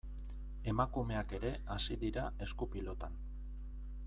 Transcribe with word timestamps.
Emakumeak 0.71 1.35
ere 1.39 1.51
hasi 1.75 1.99
dira 2.05 2.25
esku-pilotan. 2.47 3.23